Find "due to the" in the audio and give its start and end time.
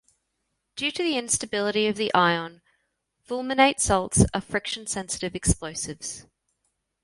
0.75-1.15